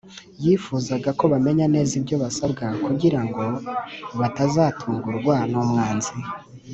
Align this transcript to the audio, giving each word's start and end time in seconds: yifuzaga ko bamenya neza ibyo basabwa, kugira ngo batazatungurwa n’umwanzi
yifuzaga 0.43 1.09
ko 1.19 1.23
bamenya 1.33 1.65
neza 1.73 1.91
ibyo 1.99 2.15
basabwa, 2.23 2.65
kugira 2.85 3.19
ngo 3.27 3.43
batazatungurwa 4.19 5.35
n’umwanzi 5.51 6.15